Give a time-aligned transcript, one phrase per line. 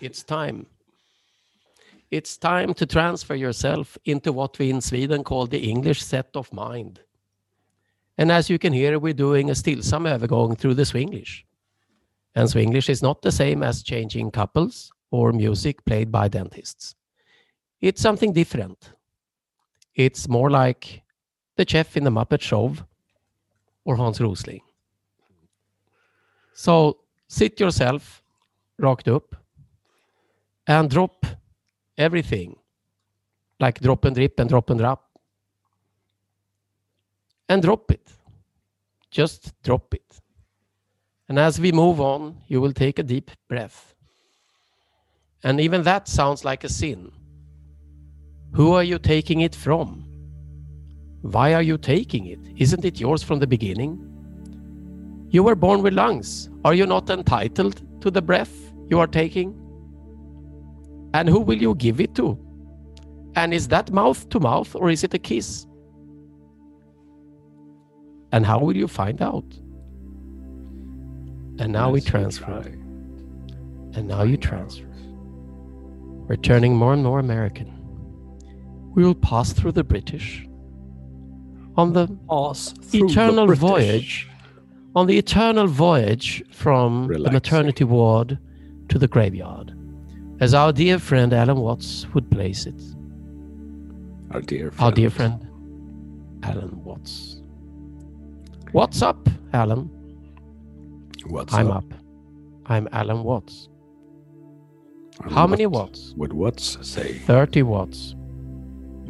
[0.00, 0.66] it's time.
[2.10, 6.52] It's time to transfer yourself into what we in Sweden call the English set of
[6.52, 7.00] mind.
[8.18, 11.44] And as you can hear, we're doing a stillsam övergång through the Swinglish.
[12.34, 16.94] And Swinglish is not the same as changing couples or music played by dentists.
[17.80, 18.92] It's something different.
[19.94, 21.02] It's more like
[21.56, 22.74] the chef in the Muppet Show
[23.84, 24.62] or Hans Rosling.
[26.54, 26.98] So
[27.28, 28.22] sit yourself
[28.80, 29.36] rakt upp
[30.66, 31.26] and drop
[31.96, 32.56] everything
[33.58, 35.10] like drop and drip and drop and drop
[37.48, 38.08] and drop it.
[39.10, 40.20] Just drop it.
[41.28, 43.94] And as we move on, you will take a deep breath.
[45.42, 47.12] And even that sounds like a sin.
[48.52, 50.04] Who are you taking it from?
[51.22, 52.40] Why are you taking it?
[52.56, 54.06] Isn't it yours from the beginning?
[55.30, 56.48] You were born with lungs.
[56.64, 59.69] Are you not entitled to the breath you are taking?
[61.14, 62.38] And who will you give it to?
[63.34, 65.66] And is that mouth to mouth or is it a kiss?
[68.32, 69.44] And how will you find out?
[71.58, 72.60] And now we transfer.
[73.94, 74.86] And now you transfer.
[76.28, 77.76] We're turning more and more American.
[78.94, 80.46] We will pass through the British
[81.76, 84.28] on the Pass through the eternal voyage,
[84.94, 88.38] on the eternal voyage from the maternity ward
[88.88, 89.72] to the graveyard,
[90.40, 92.80] as our dear friend Alan Watts would place it.
[94.32, 94.80] Our dear friend.
[94.84, 95.46] Our dear friend
[96.42, 97.42] Alan Watts.
[98.72, 99.90] What's up, Alan?
[101.26, 101.84] What's I'm up?
[101.92, 102.00] up.
[102.66, 103.68] I'm Alan Watts.
[105.22, 106.14] And How many watts?
[106.16, 107.18] Would watts say?
[107.18, 108.14] 30 watts.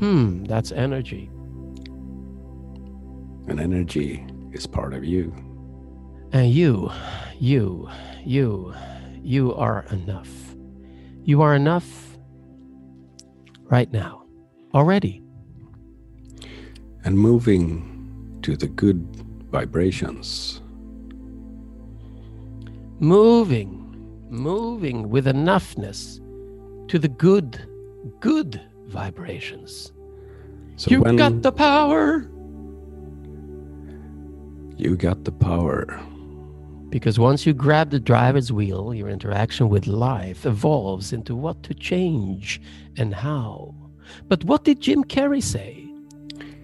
[0.00, 1.30] Hmm, that's energy.
[3.46, 5.32] And energy is part of you.
[6.32, 6.90] And you,
[7.38, 7.88] you,
[8.24, 8.74] you,
[9.22, 10.51] you are enough.
[11.24, 12.18] You are enough
[13.64, 14.24] right now,
[14.74, 15.22] already.
[17.04, 19.06] And moving to the good
[19.50, 20.60] vibrations.
[22.98, 23.78] Moving,
[24.30, 26.18] moving with enoughness
[26.88, 27.66] to the good,
[28.20, 29.92] good vibrations.
[30.76, 32.28] So you when got the power.
[34.76, 36.00] you got the power,
[36.92, 41.72] Because once you grab the driver's wheel, your interaction with life evolves into what to
[41.72, 42.60] change
[42.98, 43.74] and how.
[44.28, 45.88] But what did Jim Carrey say?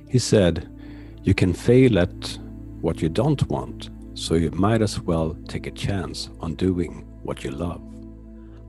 [0.08, 0.68] he said,
[1.22, 2.38] you can fail at
[2.80, 7.44] what you don't want, so you might as well take a chance on doing what
[7.44, 7.82] you love.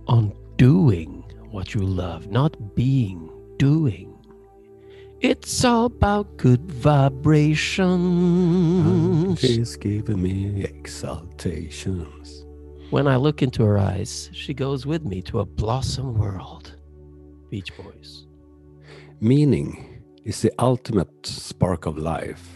[0.08, 4.14] On doing what you love, not being, doing.
[5.22, 9.38] It's all about good vibrations.
[9.38, 12.46] She's giving me exaltations.
[12.90, 16.74] When I look into her eyes, she goes with me to a blossom world.
[17.50, 18.28] Beach Boys.
[19.19, 22.47] Meaning is the ultimate spark of life.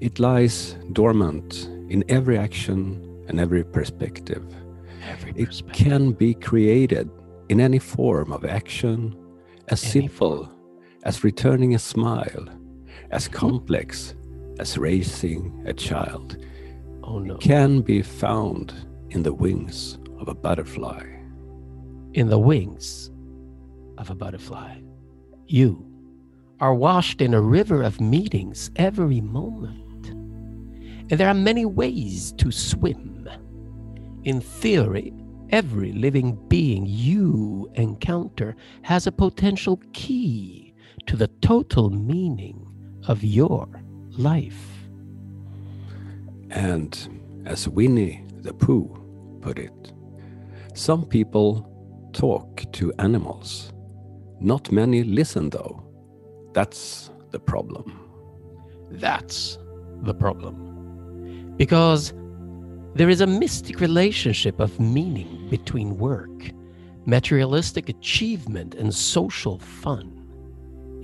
[0.00, 4.44] It lies dormant in every action and every perspective.
[5.08, 5.68] Every perspective.
[5.68, 7.08] It can be created
[7.48, 9.14] in any form of action,
[9.68, 10.50] as Any simple
[11.04, 12.48] as returning a smile,
[13.10, 14.14] as complex
[14.60, 16.38] as raising a child.
[17.04, 17.36] Oh no.
[17.38, 18.74] Can be found
[19.10, 21.04] in the wings of a butterfly.
[22.14, 23.10] in the wings
[23.98, 24.78] of a butterfly.
[25.46, 25.84] You
[26.60, 30.08] are washed in a river of meetings every moment.
[31.10, 33.28] And there are many ways to swim.
[34.24, 35.12] In theory,
[35.50, 40.63] every living being you encounter has a potential key
[41.06, 42.66] to the total meaning
[43.06, 43.68] of your
[44.10, 44.68] life.
[46.50, 46.96] And
[47.46, 48.90] as Winnie the Pooh
[49.40, 49.92] put it,
[50.74, 51.70] some people
[52.12, 53.72] talk to animals.
[54.40, 55.82] Not many listen, though.
[56.52, 57.98] That's the problem.
[58.90, 59.58] That's
[60.02, 61.54] the problem.
[61.56, 62.12] Because
[62.94, 66.50] there is a mystic relationship of meaning between work,
[67.06, 70.23] materialistic achievement, and social fun.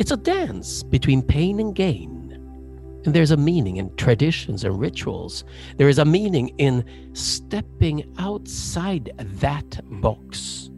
[0.00, 2.32] It's a dance between pain and gain.
[3.05, 5.44] And there's a meaning in traditions and rituals.
[5.76, 10.70] There is a meaning in stepping outside that box.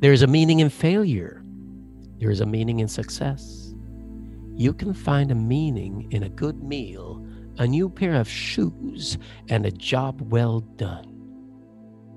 [0.00, 1.44] There is a meaning in failure.
[2.18, 3.72] There is a meaning in success.
[4.56, 7.24] You can find a meaning in a good meal,
[7.58, 9.16] a new pair of shoes,
[9.48, 11.06] and a job well done.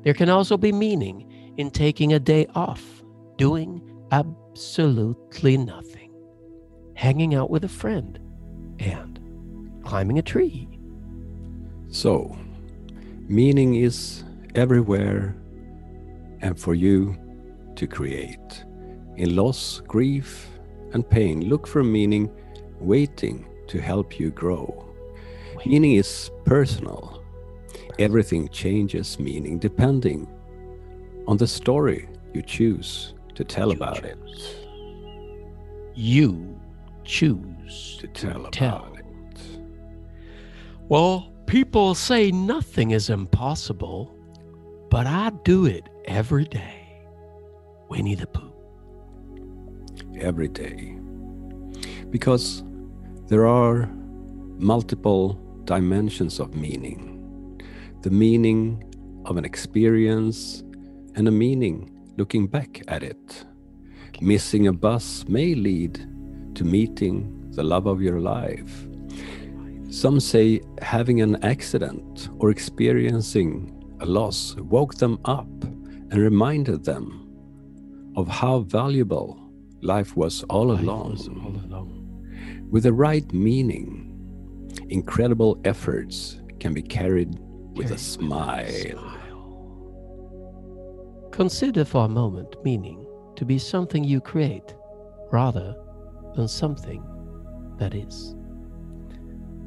[0.04, 3.04] There can also be meaning in taking a day off,
[3.38, 6.03] doing absolutely nothing,
[6.96, 8.20] hanging out with a friend,
[8.80, 9.20] and
[9.84, 10.68] climbing a tree.
[11.90, 12.36] So,
[13.28, 14.24] meaning is
[14.56, 15.36] everywhere,
[16.42, 17.18] and for you,
[17.76, 18.64] to create.
[19.18, 20.50] In loss, grief,
[20.94, 22.32] and pain, look for meaning
[22.80, 24.86] waiting to help you grow.
[25.66, 27.24] Meaning is personal.
[28.00, 30.28] Everything changes meaning depending
[31.28, 34.18] on the story you choose to tell You about it.
[35.96, 36.60] You
[37.04, 38.94] choose To tell tell.
[38.98, 39.40] it.
[40.90, 44.16] Well, people say nothing is impossible,
[44.90, 47.06] but I do it every day.
[47.90, 48.52] Winnie the Pooh.
[50.20, 50.98] every day.
[52.10, 52.64] Because
[53.28, 53.88] there are
[54.58, 57.10] multiple dimensions of meaning
[58.02, 58.84] the meaning
[59.26, 60.62] of an experience
[61.16, 63.46] and a meaning looking back at it.
[64.20, 66.06] Missing a bus may lead
[66.56, 68.88] to meeting the love of your life.
[69.90, 77.30] Some say having an accident or experiencing a loss woke them up and reminded them
[78.16, 79.40] of how valuable
[79.82, 81.12] life was all Life along.
[81.12, 82.68] was all along.
[82.72, 84.10] With the right meaning,
[84.90, 87.38] incredible efforts can be carried
[87.76, 89.20] with a smile.
[91.32, 94.76] Consider for a moment meaning to be something you create
[95.32, 95.76] rather
[96.36, 97.04] than something
[97.78, 98.36] that is.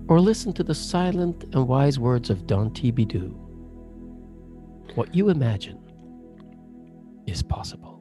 [0.09, 2.93] Or listen to the silent and wise words of Don T.
[2.93, 3.35] Bidou.
[4.95, 5.79] What you imagine
[7.27, 8.01] is possible.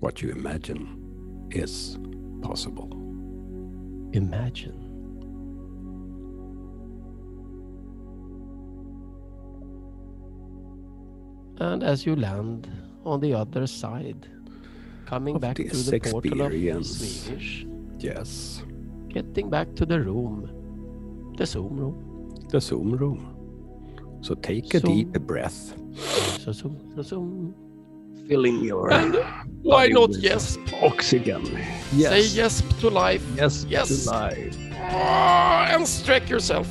[0.00, 1.98] What you imagine is
[2.42, 2.90] possible.
[4.12, 4.86] Imagine.
[11.58, 12.70] And as you land
[13.04, 14.26] on the other side,
[15.10, 16.90] coming Of back to the portal of experience.
[17.26, 17.66] Swedish,
[17.98, 18.62] Yes,
[19.08, 20.46] getting back to the room,
[21.36, 21.96] the Zoom room,
[22.48, 23.20] the Zoom room.
[24.22, 24.94] So take a Zoom.
[24.94, 25.74] deep breath.
[26.38, 27.54] so Zoom, so Zoom.
[28.28, 29.16] Filling your And
[29.62, 30.56] why body not yes?
[30.82, 31.42] oxygen.
[31.92, 32.10] Yes.
[32.14, 33.24] Say yes to life.
[33.36, 33.88] Yes, Yes.
[34.04, 34.56] to life.
[34.94, 36.68] Ah, and stretch yourself.